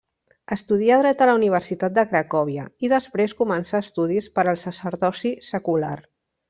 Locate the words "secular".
5.55-5.97